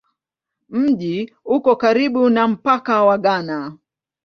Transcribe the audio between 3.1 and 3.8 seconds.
Ghana.